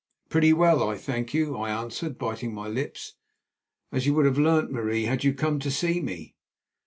"Pretty 0.29 0.51
well, 0.51 0.89
I 0.89 0.97
thank 0.97 1.31
you," 1.31 1.55
I 1.57 1.69
answered, 1.69 2.17
biting 2.17 2.55
my 2.55 2.67
lips, 2.67 3.13
"as 3.91 4.07
you 4.07 4.15
would 4.15 4.25
have 4.25 4.39
learnt, 4.39 4.71
Marie, 4.71 5.03
had 5.03 5.23
you 5.23 5.31
come 5.31 5.59
to 5.59 5.69
see 5.69 6.01
me." 6.01 6.35